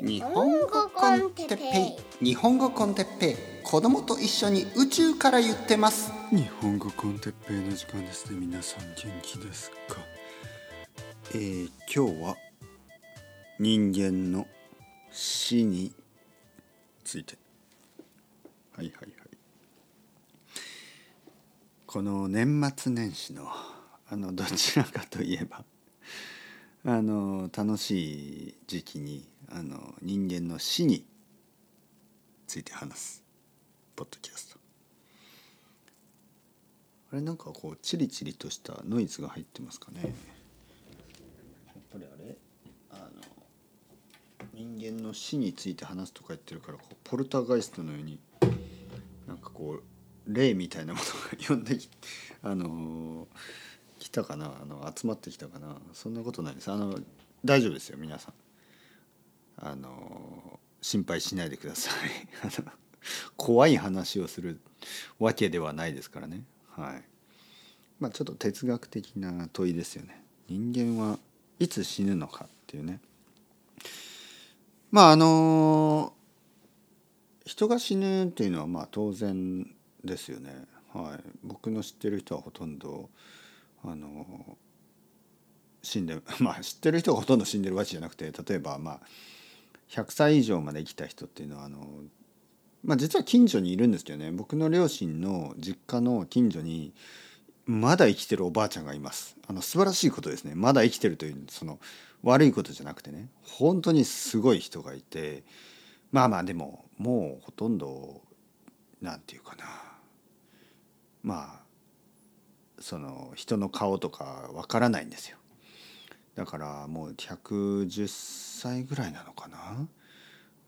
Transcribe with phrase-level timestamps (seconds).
[0.00, 2.24] 日本語コンテッペイ。
[2.24, 3.36] 日本語コンテッペイ。
[3.64, 6.12] 子供と一緒に宇宙から言ってます。
[6.30, 8.38] 日本語コンテッペイの時間ですね。
[8.38, 9.96] 皆さん元気ですか？
[11.34, 12.36] えー、今日は
[13.58, 14.46] 人間の
[15.10, 15.92] 死に
[17.02, 17.36] ついて。
[18.76, 19.12] はいはいはい。
[21.86, 23.48] この年末年始の
[24.08, 25.64] あのどちらかといえば
[26.84, 31.06] あの楽しい時期にあの人間の死に
[32.46, 33.24] ついて話す。
[33.96, 34.58] ポッドキャスト。
[37.12, 40.02] あれなんかこうチリチリとしたノイズが入ってますかね。
[40.02, 42.36] やっぱりあれ？
[42.90, 43.10] あの
[44.52, 48.20] 人間の死について話すとか言ってるからこうポルターガイストのように
[49.26, 49.82] なんかこう
[50.32, 51.06] 霊みたいなもの
[51.38, 51.88] が呼んでき
[52.42, 53.26] あの
[53.98, 54.52] 来たかな？
[54.62, 55.76] あの集まってきたかな？
[55.94, 56.70] そんなことないです。
[56.70, 56.98] あの
[57.44, 58.34] 大丈夫ですよ皆さん。
[59.60, 62.28] あの心配しないでください。
[63.36, 64.60] 怖い話をする
[65.18, 66.44] わけではないですからね。
[66.70, 67.04] はい。
[67.98, 70.22] まあちょっと哲学的な問いですよね。
[70.48, 71.18] 人間は
[71.58, 73.00] いつ死ぬのかっていうね。
[74.90, 76.14] まああの
[77.44, 79.68] 人が死ぬっていうのはまあ当然
[80.04, 80.66] ですよね。
[80.92, 81.28] はい。
[81.42, 83.10] 僕の知ってる人はほとんど
[83.82, 84.56] あの
[85.82, 89.00] 死んで まあ知ってる人がほとんど死んでるわけじゃなくて例えばまあ
[89.90, 91.86] 100歳以上まで生きた人っていうのはあの
[92.84, 94.30] まあ実は近所にいるんですけどね。
[94.30, 96.94] 僕の両親の実家の近所に
[97.66, 99.36] まだ生きてるおばあちゃんがいます。
[99.46, 100.54] あの素晴らしいことですね。
[100.54, 101.78] まだ生きてるというその
[102.22, 103.28] 悪いことじゃなくてね。
[103.42, 105.42] 本当にすごい人がいて
[106.12, 108.22] まあまあでももうほとんど
[109.00, 109.64] なんていうかな。
[111.22, 111.68] まあ
[112.80, 115.36] その人の顔とかわからないんですよ。
[116.38, 118.06] だからもう110
[118.60, 119.88] 歳ぐらいなのかな？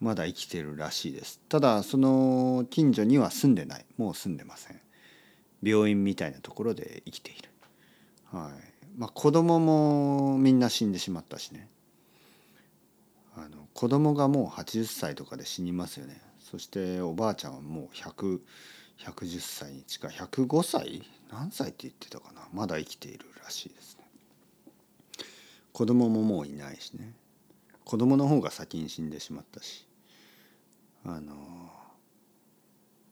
[0.01, 1.39] まだ生きてるらしいです。
[1.49, 3.87] ただその近所には住んでない。
[3.97, 4.81] もう住んでません。
[5.63, 7.51] 病院みたいなところで生きている。
[8.33, 8.99] はい。
[8.99, 11.69] まあ子供もみんな死んでしまったしね。
[13.37, 16.21] あの子供がもう80歳とかで死にますよね。
[16.41, 18.41] そしておばあちゃんはもう100
[18.99, 20.11] 110歳に近い。
[20.11, 21.03] 105歳？
[21.31, 22.41] 何歳って言ってたかな？
[22.53, 24.00] まだ生きているらしいです
[25.73, 27.15] 子供ももういないしね。
[27.85, 29.87] 子供の方が先に死んでしまったし。
[31.05, 31.35] あの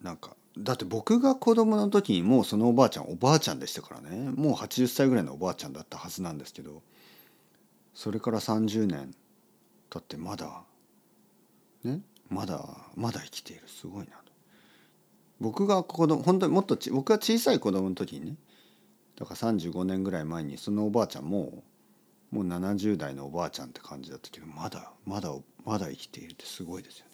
[0.03, 4.31] なんかだって僕が子供の時にもうそのおばあちゃんおばあちゃんでしたからね。
[4.31, 6.83] もう80歳ぐらいのおばあちゃんだったはずなんですけど。
[7.95, 9.13] それから30年
[9.91, 10.63] 経ってまだ
[11.83, 12.65] ねまだ
[12.95, 13.63] まだ生きている。
[13.67, 14.33] すごいなと。
[15.41, 18.37] 僕が子供本当にもっとち僕が小さい子供の時にね。
[19.17, 21.65] だから35年ぐらい前にそのおばあちゃんも
[22.31, 25.33] もう70代のおばあちゃんって感じだったけどまだまだ
[25.65, 27.13] まだ生きているってすごいですよね。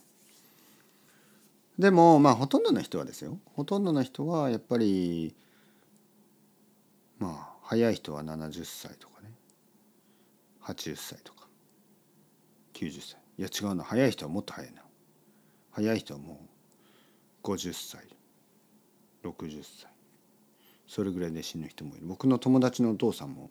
[1.79, 3.39] でもまあほとんどの人はですよ。
[3.55, 5.35] ほとんどの人はやっぱり
[7.19, 9.31] まあ早い人は70歳とかね。
[10.63, 11.47] 80歳とか。
[12.75, 13.17] 90歳。
[13.39, 13.85] いや違うな。
[13.85, 14.83] 早い人はもっと早いな。
[15.71, 16.41] 早い人はも
[17.43, 18.05] う50歳。
[19.25, 19.95] 60歳。
[20.87, 22.07] それぐらいで死ぬ人もいる。
[22.07, 23.51] 僕の友達のお父さんも、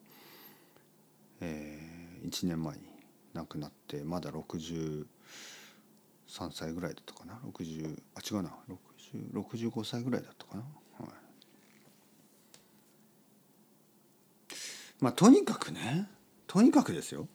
[1.43, 2.83] えー、1年前に
[3.33, 5.05] 亡くなってまだ63
[6.51, 8.55] 歳ぐらいだったかな？60あ違うな。
[9.33, 11.09] 65歳ぐらいだったかな、はい、
[14.99, 16.09] まあとにかくね
[16.47, 17.27] とにかくですよ。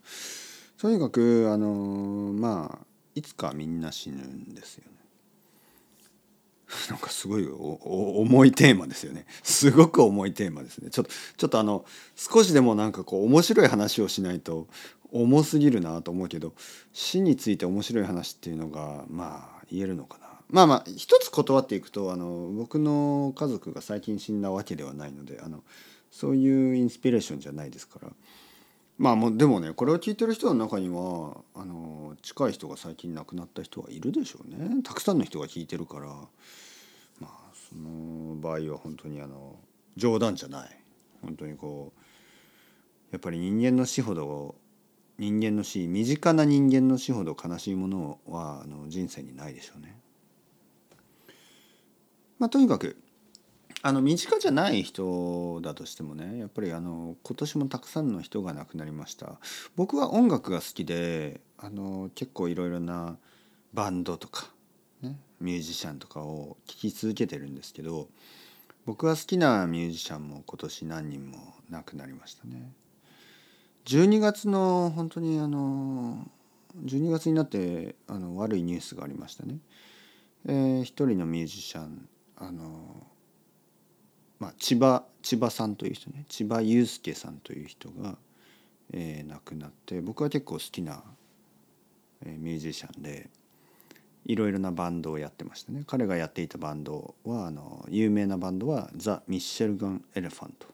[0.78, 4.97] とにかくあのまあいつかみんな死ぬんですよね。
[6.90, 9.26] なんかすごい重いテーマですよね。
[9.42, 10.90] すごく重いテーマですね。
[10.90, 11.84] ちょっとちょっとあの
[12.14, 14.68] 少しでもなんかこう面白い話をしないと
[15.10, 16.52] 重すぎるなと思うけど
[16.92, 20.28] 死について面白い話っていうのがまあ言えるのかな。
[20.50, 25.62] まあまあ一つ断っていくとあの僕の家族が最近死んだわけではないのであの
[26.10, 28.08] そういうインスピレーションじゃないですから。
[28.98, 36.16] まあもうでもねこれを聞いてる人の中にはあの近い人が最近亡くなった人はいるでしょうねたくさんの人が聞いてるから
[37.68, 39.56] その場合は本当にあの
[39.96, 40.70] 冗談じゃない
[41.22, 42.00] 本当にこう
[43.12, 44.54] やっぱり人間の死ほど
[45.18, 49.98] 人間の死身近な人間の死ほど悲しいものはあの人生にないでしょうね。
[52.38, 52.96] まあとにかく
[53.82, 59.38] あの身近じゃない人だとしてもねやっぱりあの今年もたくさんの人が亡くなりました
[59.76, 63.16] 僕は音楽が好きであの結構いろいろな
[63.72, 64.50] バンドとか、
[65.40, 68.08] ミュージシャンとかを聴き続けてるんですけど
[68.86, 72.72] 僕が好きなミュージシャンも今年何人も亡くなりましたね
[73.84, 76.26] 12月の本当にあの
[76.84, 79.58] 12月になってあの悪いニュースがありましたね。
[80.46, 83.06] えー、一人のミュージシャンあの、
[84.38, 88.16] まあ、千葉千葉さんという人ね千葉雄介さんという人が、
[88.92, 91.02] えー、亡くなって僕は結構好きな、
[92.24, 93.28] えー、ミュージシャンで
[94.28, 100.66] いろいろなバンドをやってましたね彼がやっていたバンドはあの有名なバンドはザ・ミッシェルガン・エレファント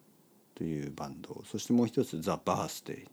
[0.56, 3.06] というバンドそしてもう一つザ・バースデイ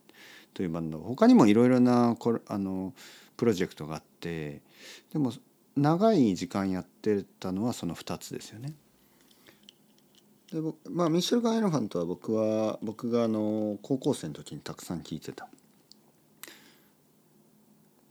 [0.56, 2.94] というバンド他にもいろいろなこれあの
[3.38, 4.62] プロジェクトがあって
[5.14, 5.32] でも
[5.78, 8.74] 長い時間やってたのはその2つですよね。
[10.52, 10.60] で
[10.90, 15.48] まあミッシェルガン・エレファントは僕は僕があの高校生の時にたくさん聴いてた。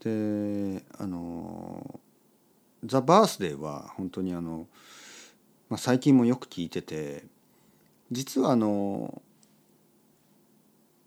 [0.01, 2.01] であの
[2.85, 4.67] 「ザ・バースデー」は本当にあの、
[5.69, 7.25] まあ、最近もよく聴いてて
[8.11, 9.23] 実はあの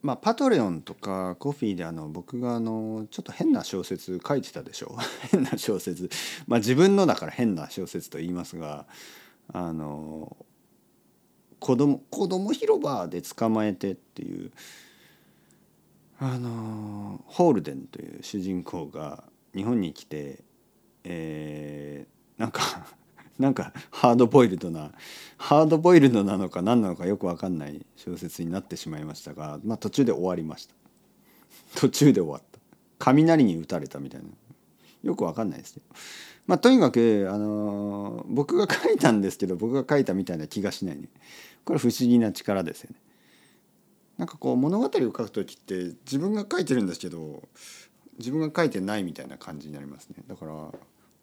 [0.03, 4.97] まあ、パトレオンとかコフィーであの僕があのちょっと変な小説書いてたでしょ。
[5.31, 6.09] 変な小説。
[6.45, 8.85] まあ自分のだから変な小説と言いますが
[9.47, 10.35] あの
[11.59, 14.51] 子供子供広場で捕まえてっていう
[16.19, 19.23] あのホールデンという主人公が
[19.55, 20.43] 日本に来て
[21.03, 22.61] えー、なんか
[23.39, 24.91] なんかハードボイルドな
[25.37, 30.75] ハードボイルドなのか何なのかよく分かんない小説になってしまいましたが、まあ、途中で終わりました。
[31.75, 32.59] 途中で終わった。
[32.99, 34.27] 雷に打たれたみたいな。
[35.01, 35.81] よく分かんないですよ。
[36.47, 41.09] まあとにかく、あのー、僕が書いたんですけど僕が書いたみたいな気がしないね。
[41.65, 42.97] これ不思議な力ですよね。
[44.17, 47.41] なんかこう物語を書く時って自分が書いてるんですけど
[48.19, 50.17] 自分が書いてないみたいな感じになりますね。
[50.27, 50.71] だから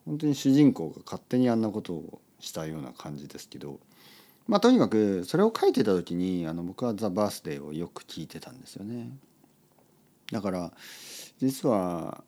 [0.05, 3.79] 本当に主人公が勝手にあんなことをしたような感じですけど
[4.47, 9.11] まあとにかくそれを書いてた時にあの僕は「ザ・バースデー」をよく聞いてたんですよね。
[10.31, 10.71] だから
[11.39, 12.23] 実は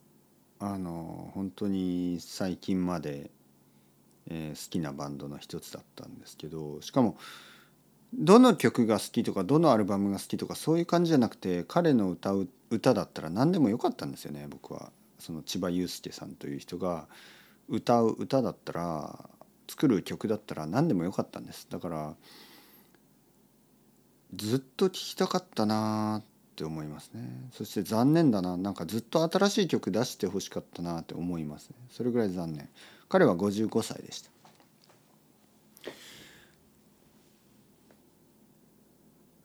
[0.59, 3.31] あの本当に最近まで、
[4.29, 7.17] えー、好きなバンドの一つだったんですけどしかも
[8.13, 14.91] どの曲が好きとかどのアルバムが好きとかそういう感じじゃなくて彼の歌う歌だったら何でもよかったんですよね僕は。
[15.19, 17.07] その千葉雄介さんという人が
[17.67, 19.29] 歌う歌だったら
[19.69, 21.67] 作る曲だったら何でもよかったんです。
[21.69, 22.15] だから
[24.35, 27.49] ずっと聴きたかったなって思いますね。
[27.51, 28.57] そして残念だな。
[28.57, 31.75] なんかずっと新しい曲出してほしかったなって思いますね。
[31.89, 32.69] それぐらい残念。
[33.09, 34.31] 彼は55歳でした。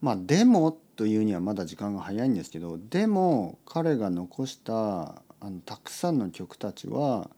[0.01, 7.29] まあでもというにはまだ時間が早いんですけどでも彼が残したあのたくさんの曲たちは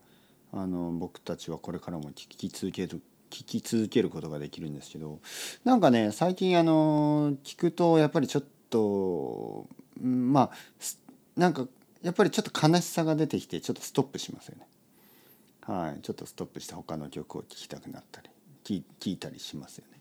[0.54, 5.20] あの僕たちはこれからも聴き続ける聞き続けることができるんですけど
[5.64, 9.68] なんかね最近あの聞くとやっぱりちょっと
[10.02, 10.52] まあ
[11.38, 11.66] なんか
[12.02, 14.68] やっぱりちょっと悲しさが出てきてちょっとストップしますよね。
[15.62, 18.30] はい、ちょっとストップして他の曲を聴きたくなったり
[18.64, 20.00] 聴いたりしますよね。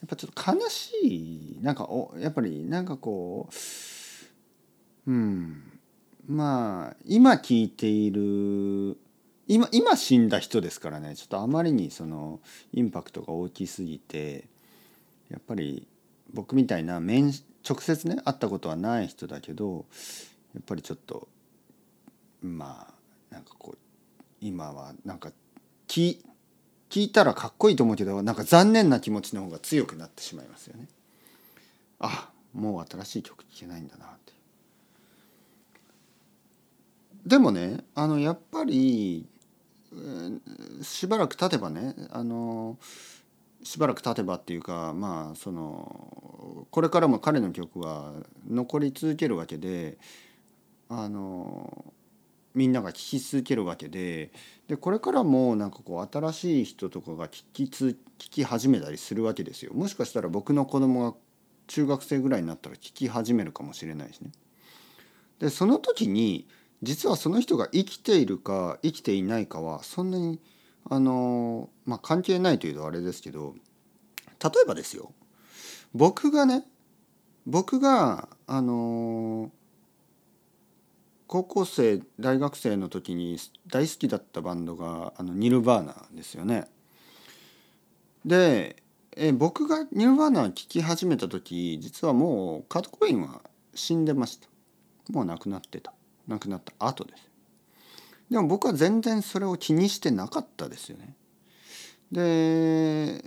[0.00, 3.48] やっぱちょっと悲しいなんかおやっぱりなんかこ
[5.06, 5.62] ううん
[6.26, 8.98] まあ今聴いている
[9.52, 12.38] 今今死んだ人ですからねちょっとあまりにその
[12.72, 14.44] インパクトが大きすぎて
[15.28, 15.88] やっぱり
[16.32, 17.32] 僕みたいな面
[17.68, 19.86] 直接ね会ったことはない人だけど
[20.54, 21.26] やっぱりちょっと
[22.40, 23.78] まあなんかこう
[24.40, 25.32] 今はなんか
[25.88, 26.18] 聞
[26.88, 30.86] 聞いたらかっこいいと思うけどなんか残念な気持ちの方が強くなってしまいますよね。
[31.98, 34.32] あもう新しい曲聴けないんだなって
[37.26, 39.26] でもねあのやっぱり
[40.82, 42.78] しばらく経てばねあの
[43.62, 48.12] しばらく経てばっていうかまあそのこれからも彼の曲は
[48.48, 49.98] 残り続けるわけで
[50.88, 51.92] あの
[52.54, 54.32] みんなが聴き続けるわけで
[54.68, 59.72] でこれからもなんかこう新しい人とかが聴きつ聞き始めたりするわけですよ。
[59.74, 61.16] もしかしたら僕の子供が
[61.66, 64.30] 中学生ぐらいになったら聴き始めるかもしれないしね。
[65.38, 66.46] でその時に
[66.82, 70.40] 実はその人が生きているか生きていないかはそんなに
[70.88, 73.54] あのまあ関係ないというとあれですけど
[74.42, 75.12] 例えばですよ
[75.94, 76.64] 僕がね
[77.46, 79.50] 僕があの
[81.26, 83.36] 高校生大学生の時に
[83.68, 86.66] 大好きだったバンドがあのニルバーナーですよね。
[88.24, 88.82] で
[89.16, 93.42] え僕がニルバーナを聴き始めた時実はもうカート・コインは
[93.74, 94.48] 死んでました
[95.12, 95.92] もう亡くなってた。
[96.28, 97.30] 亡くなった後です
[98.30, 101.14] でも僕は全然それを気にしてなかったですよね
[102.12, 103.24] で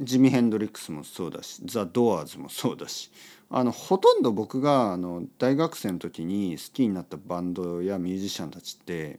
[0.00, 3.10] ジミ・ヘンドリックスもそうだしザ・ドアーズもそうだし
[3.50, 9.18] あのほとんど僕があの大学生の時に好きになったバンドやミュージシャンたちって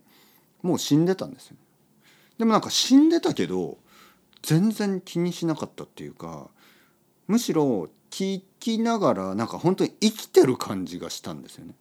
[0.61, 1.57] もう死んでたんですよ。
[2.37, 3.77] でもなんか死んでたけど
[4.43, 6.47] 全然気にしなかったっていうか
[7.27, 11.73] むしろ聞きながらなんか本当に生きてる感じがしたんですよね。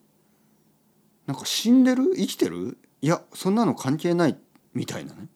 [1.29, 2.15] なんか死んでる？
[2.17, 2.79] 生きてる？
[3.03, 4.39] いやそんなの関係ない
[4.73, 5.29] みたいなね。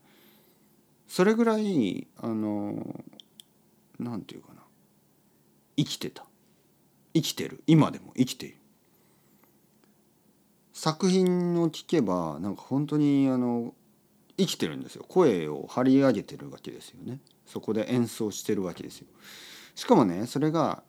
[1.07, 3.05] それぐらいあの
[3.99, 4.63] なんていうかな。
[5.77, 6.25] 生きてた。
[7.13, 7.63] 生きてる。
[7.67, 8.57] 今でも生きている。
[10.73, 13.75] 作品を聞けばなんか本当にあの
[14.39, 15.05] 生きてるんですよ。
[15.07, 17.21] 声を張り上げてるわけですよね。
[17.45, 19.09] そこで演奏してるわけですよ。
[19.75, 20.83] しかもねそれが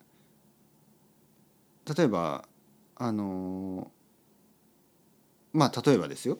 [1.94, 2.48] 例えば
[2.96, 3.90] あの
[5.54, 6.38] まあ例えばですよ。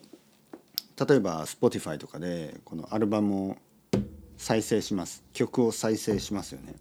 [1.07, 3.57] 例えば Spotify とかでこのアルバムを
[4.37, 5.23] 再生します。
[5.33, 6.75] 曲を再生しますよね。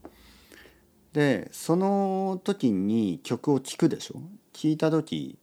[1.12, 4.20] でその時に曲を聴くでしょ。
[4.52, 5.38] 聴いた時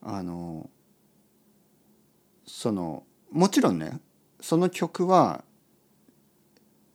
[0.00, 0.70] あの
[2.46, 3.98] そのもちろんね
[4.40, 5.42] その曲は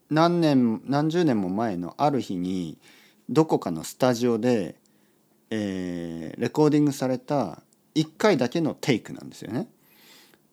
[0.10, 2.78] 何年何十年も前のある日に
[3.30, 4.76] どこかのスタジオで、
[5.50, 7.64] えー、レコーディングされた
[7.96, 9.68] 1回だけのテイクなんですよね。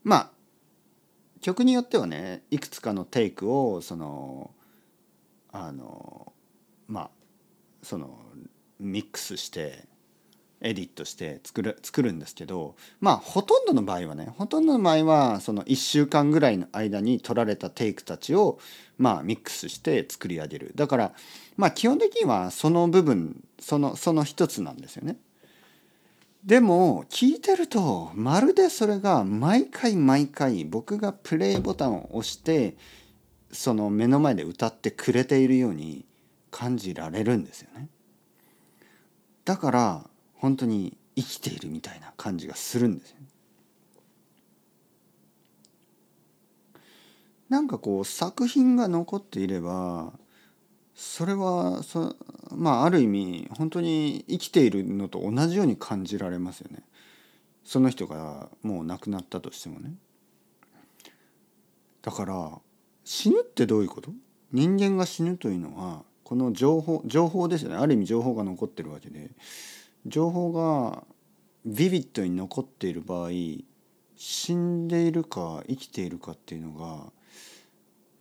[0.04, 0.30] まあ
[1.40, 4.50] 曲によってはねいくつかのテイクをその
[5.52, 6.32] あの
[6.86, 7.10] まあ
[7.82, 8.18] その
[8.80, 9.86] ミックスして
[10.60, 18.58] エディットして作る作るんですけどまあほとんどの場合はねほとんどの場合はその1週間ぐらいの間に撮られたテイクたちを
[18.96, 21.12] まあミックスして作り上げるだから
[21.56, 25.18] まあ基本的にはその部分そのその一つなんですよね。
[26.48, 32.74] でも聞いてるとまるでそれが毎回毎回僕がプレイボタンを押して
[33.52, 36.06] その目の前で歌ってくれているように
[36.50, 37.90] 感じられるんですよね。
[39.44, 43.16] だから本当に生きているみたいな感じがするんですよ。
[47.50, 50.14] なんかこう作品が残っていれば
[51.00, 52.16] それはそ
[52.50, 56.82] まあある意味本当に生きているのと同じように感じられますよね。
[57.62, 59.92] その人がもう亡くなったとしてもね。
[62.02, 62.58] だから
[63.04, 64.10] 死ぬってどういうこと？
[64.52, 69.30] 人間が死ぬというのはこの情報情報ですよねある意味情報が残ってるわけで
[70.04, 71.04] 情報が
[71.64, 73.30] ビビッドに残っている場合
[74.16, 77.12] 死んでいるか生きているかっていうのが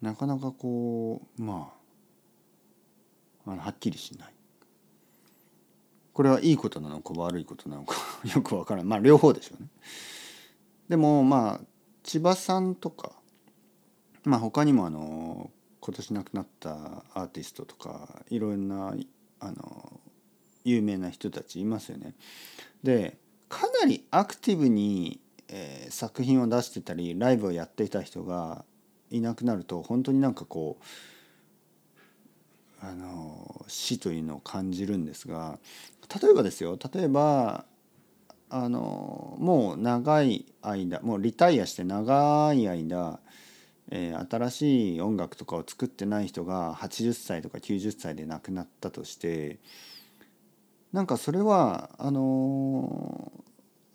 [0.01, 1.76] なかなかこうまあ
[3.53, 4.33] あのはっきりしない。
[6.13, 7.95] これはいいことなのか悪いことなのか
[8.35, 9.69] よくわからないまあ両方でしょうね。
[10.89, 11.61] でもまあ
[12.01, 13.11] 千葉さんとか
[14.23, 18.95] まあ他にもあの今年亡くなったアーティストとかいろんな
[19.39, 19.99] あの
[20.63, 22.15] 有名な人たちいますよね。
[22.83, 28.65] でかなりアクティブに、えー、作品を出してたりライブをやっていた人が
[29.11, 30.83] いなくなると本当になんかこう
[32.81, 35.59] あの死というのを感じるんですが
[36.21, 37.65] 例えばですよ例えば
[38.49, 43.19] あのもう長い間もうリタイアして長い間
[43.89, 49.59] えー、新しい音楽とかを作ってない人が80歳とか90歳で亡くなったとして
[50.91, 53.41] なんかそれはあのー、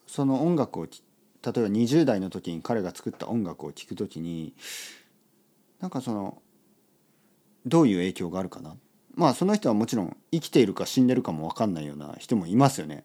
[0.06, 4.54] その音楽を例えば20代の時に彼が作った音楽を聴く時に
[5.80, 6.41] なんかその
[7.66, 8.76] どういう影響があるかな？
[9.14, 13.04] まあその人はもちろん生きているか死んでるかも分かんないような人もいますよね。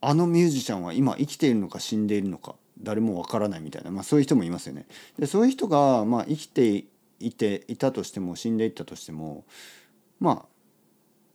[0.00, 4.86] あのミュージシャンは今生きているのか死んでいるのか誰もわからないみたいな、まあ、そういう人もいますよね。
[5.18, 6.84] でそういう人が、まあ、生きて
[7.18, 9.44] いていたとしても死んでいったとしても
[10.18, 10.46] まあ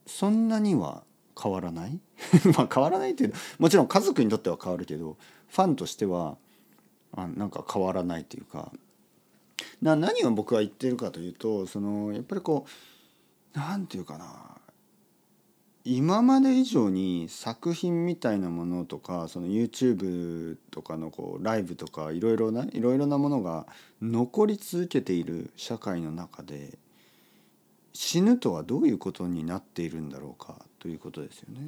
[0.08, 1.04] そんなには
[1.42, 2.00] 変わらない？
[2.58, 6.38] まあ変わらないっていうもちろん家族にとっては変わるけどファンとしては
[7.16, 8.72] あなんか変わらないというか
[9.86, 12.66] な何を僕は言ってるかというとそのやっぱりこ
[13.56, 14.58] うなんていうかな
[15.84, 23.68] 今まで以上に作品みたいなものとかその YouTube とかのこうライブとかいろいろないろいろなものが
[24.02, 26.80] 残り続けている社会の中で
[27.94, 31.62] 死ぬとはどういうことになっているんだろうかということですよね。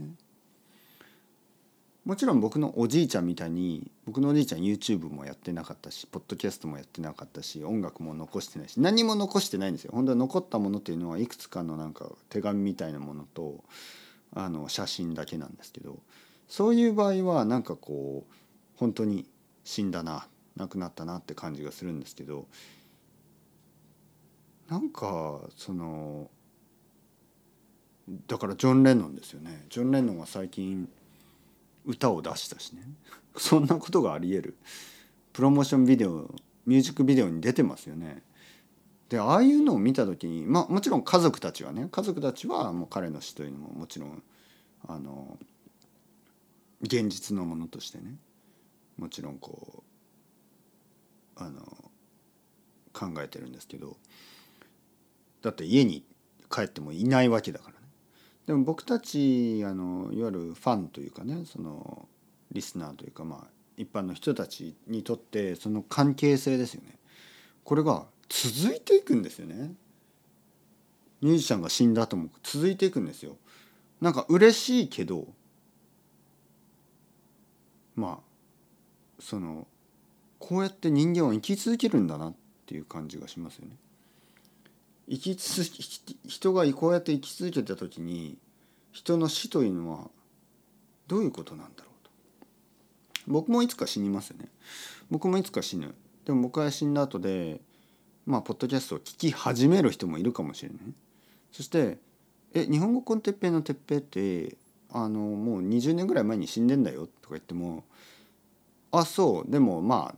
[2.08, 9.92] もちろん僕のおじいちゃんみたいに僕のおじいちゃん YouTube もやってなかったしポッドキャストもやってなかったし音楽も残してないし何も残してないんですよ。
[9.94, 13.62] 本当は残ったものっていうのはいくつかのなんか手紙みたいなものと
[14.34, 16.00] あの写真だけなんですけど
[16.48, 18.34] そういう場合はなんかこう
[18.78, 19.26] 本当に
[19.66, 22.48] 死んだな亡くなったなって感じがするんですけど
[24.70, 26.30] なんかその
[28.28, 30.88] だからジョン・レノンですよねジョン・レノンは最近
[31.88, 32.84] 歌を出したしね。
[33.38, 34.58] そんなことがありえる。
[35.34, 36.34] プロモーションビデオ
[36.66, 38.24] ミュージックビデオに出てますよね。
[39.10, 44.22] でああいうのを見た時にまあもちろん家族たちはね家族たちはもう彼の死というのももちろん
[44.86, 45.40] あの
[46.82, 48.18] 現実のものとしてね
[48.98, 49.86] もちろんこ
[51.38, 51.62] うあの
[52.92, 53.96] 考えてるんですけど
[55.42, 56.04] だって家に
[56.50, 57.77] 帰ってもいないわけだから。
[58.48, 62.08] でも僕たちあのいわゆるファンというかねその
[62.52, 66.98] リスナーというかまあ一般の人たちにとってその関係性ですよね。
[67.64, 69.74] これが続いていくんですよね。
[71.22, 73.36] ミュージシャンが死んだ後も続いていくんですよ。
[74.00, 75.28] なんか嬉しいけど
[77.96, 79.68] まあその
[80.40, 82.36] こうやって人間は生き続けるんだなっ
[82.66, 83.76] ていう感じがしますよね。
[85.10, 85.68] 生き続
[86.28, 88.38] 人がこうやって生き続けた時に
[88.92, 90.10] 人の死というのは
[91.08, 92.12] どういうことなんだろうと。
[93.28, 94.50] 僕もいつか死にますよね。
[95.10, 95.96] 僕もいつか死ぬ。
[96.26, 97.62] でも僕が死んだ後で
[98.26, 100.80] まあポッドキャストを聞き始める人もいるかもしれない。
[101.54, 102.00] そして
[102.54, 104.58] 「え日本語コンテッペイのてっぺいって
[104.90, 107.86] あのもう20年ぐらい前に死んでんだよ」とか言っても
[108.92, 109.52] 「あそう。
[109.52, 110.16] でもまあ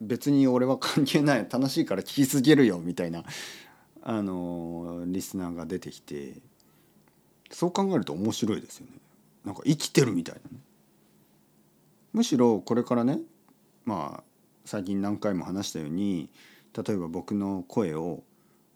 [0.00, 1.46] 別に俺は関係ない。
[1.48, 3.22] 楽しいから聞き続けるよ」みたいな。
[4.08, 6.34] あのリスナーが出てきて
[7.50, 8.92] そう考えると面白いですよね。
[9.44, 10.62] なんか生きてるみたいなね。
[12.12, 13.18] むしろこれからね
[13.84, 14.24] まあ
[14.64, 16.30] 最近何回も話したように
[16.72, 18.22] 例えば僕の声を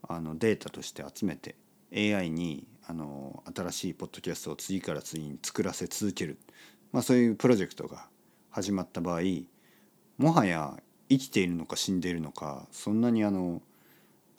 [0.08, 1.54] あのデータとして集めて
[1.94, 6.38] AI にあの新しいポッドキャストを次から次に作らせ続ける、
[6.90, 8.08] まあ、そういうプロジェクトが
[8.50, 9.20] 始まった場合
[10.18, 10.76] もはや
[11.08, 13.62] 生きているのか死んでいるのかそんなにあの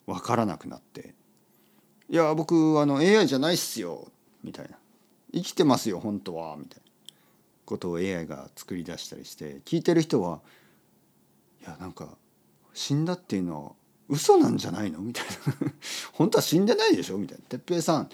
[0.06, 1.14] 分からなくなって
[2.10, 4.10] 「いや僕あの AI じゃないっすよ」
[4.42, 4.78] みたいな
[5.32, 6.82] 「生きてますよ本当は」みたいな。
[7.64, 10.40] ことを AI が作り出したりして聞いてる人は
[11.62, 12.18] いやなんか
[12.74, 13.72] 死んだっていうのは
[14.08, 14.98] 嘘なんじゃないの？
[14.98, 15.30] みたいな。
[16.12, 17.18] 本当は死んでないでしょ？
[17.18, 18.10] みたいな「哲平さん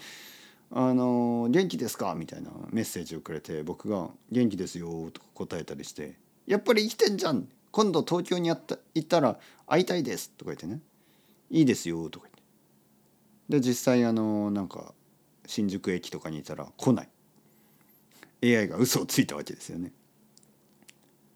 [0.71, 7.49] あの元気ですか?」みたいなメッセージをくれて僕が「元気ですよ」と答えたりして「やっぱり生きてんじゃん。
[7.71, 10.79] 今度東京にあった行ったら会いたいです」とか言ってね。
[11.49, 14.93] いいですよ」とか言ってで実際あのなんか
[15.45, 17.09] 新宿駅とかにいたら来ない
[18.43, 19.91] AI が嘘をついたわけですよね。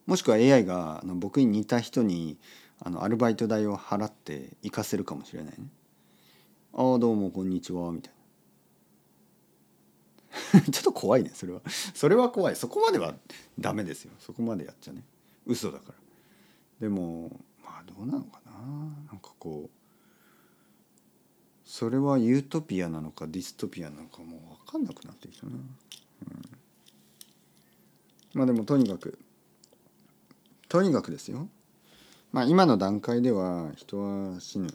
[0.05, 2.37] もしくは AI があの僕に似た人に
[2.79, 5.67] あのアルバイト代を払って行かせるかもしれないね。
[6.73, 8.13] ああどうもこんにちはみたい
[10.53, 10.61] な。
[10.71, 11.61] ちょっと怖いねそれは。
[11.93, 13.15] それは怖いそこまでは
[13.59, 15.03] ダメですよそこまでやっちゃね
[15.45, 15.95] 嘘だから。
[16.79, 18.51] でもまあどうなのかな
[19.07, 19.82] なんかこう
[21.73, 25.59] それはユートピアなのかディストピアなのかもう分かんなくなってきたな、うん、
[28.35, 29.17] まあでもとにかく
[30.69, 31.47] とにかくですよ。
[32.31, 34.67] まあ今の段階では人は死ぬ。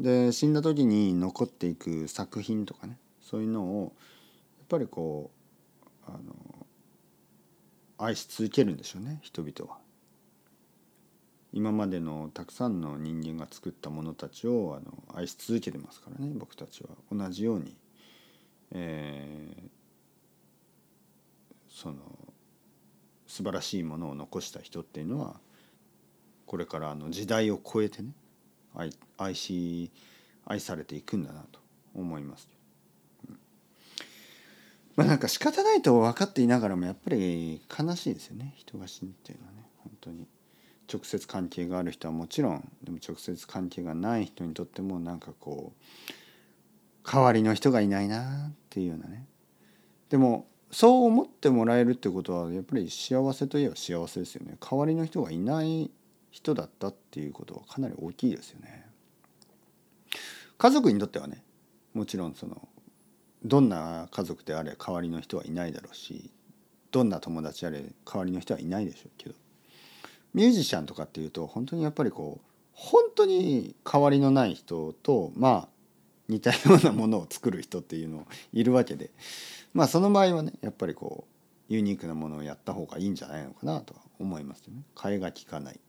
[0.00, 3.92] で死んだ時に残っていく作品とかねそういうのを
[4.58, 5.30] やっぱりこ
[5.84, 6.66] うあの
[7.96, 9.78] 愛し続けるんでしょうね人々は。
[11.56, 17.74] 今までのたくさんの人間が作ったものたちをあの愛し続けてますからね僕たちは同じように、
[18.72, 19.68] えー、
[21.70, 21.96] その
[23.26, 25.40] 素晴らしいものを残した人っていうのは
[26.44, 28.10] これからあの時代を超えてね
[28.74, 29.90] 愛愛し
[30.44, 31.58] 愛されていくんだなと
[31.94, 32.50] 思います。
[33.30, 33.38] うん、
[34.94, 40.28] まあなんか仕方ないと分かっていながらもやっぱり悲しいですよね人が死ぬっていうのはね本当に。
[40.92, 46.12] 直接関係がある人はもちろんでも直接関係がない人にとってもなんかこう
[47.10, 49.26] 代わりの人がいないなっていうようなね。
[50.08, 54.56] でもそう思ってもらえるってことはやっぱり幸せといえば幸せですよね。
[54.60, 55.90] 代わりの人がいない
[56.30, 58.86] 人だったっていうことはかなり大きいですよね。
[60.58, 61.44] 家族にとってはね
[61.94, 62.68] もちろんその
[63.44, 66.30] どんな家族であれ代わりの人はいないだろうし
[66.90, 69.34] どんな友達あれ代わりの人はいないでしょうけど
[70.34, 75.68] ミュージシャンとかっていうと本当にやっぱりこう本当に変わりのない人とまあ
[76.28, 79.10] 似たようなものを作る人っていうのいるわけで
[79.72, 84.82] まあその場合はねやっぱりこうユニークなものをやった方がいいんじゃないのかなとは思いますよね。
[84.94, 85.80] 替えが利かない。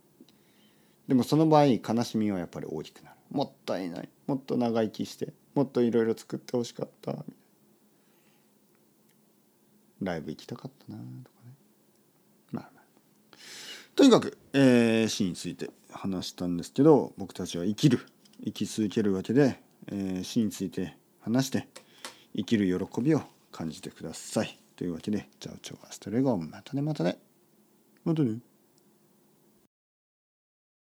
[1.08, 3.16] でもその場合悲しみはやっぱり大きくなる。
[3.30, 4.10] もったいない。
[4.26, 7.24] もっと長生きしてもっといろいろ作ってほしかった
[10.02, 11.37] ライブ行きたかったなとか。
[13.98, 18.00] とにかく、えー、死について話したんですけど僕たちは生きる
[18.46, 21.68] 生き続けるわけで、えー、死について話して
[22.36, 24.60] 生きる喜びを感じてください。
[24.76, 27.18] というわけでじゃあチョアストレゴンまたねまたね。
[28.06, 28.38] またね。